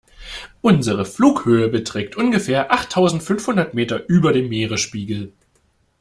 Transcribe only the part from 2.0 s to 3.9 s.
ungefähr achttausendfünfhundert